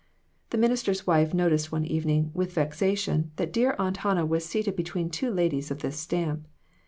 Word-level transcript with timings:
The 0.49 0.57
minister's 0.57 1.05
wife 1.05 1.31
noticed 1.31 1.71
one 1.71 1.85
evening, 1.85 2.31
with 2.33 2.53
vexation, 2.53 3.29
that 3.35 3.53
dear 3.53 3.75
Aunt 3.77 3.97
Hannah 3.97 4.25
was 4.25 4.43
seated 4.43 4.75
between 4.75 5.11
two 5.11 5.29
ladies 5.31 5.69
of 5.69 5.81
this 5.81 5.99
stamp. 5.99 6.47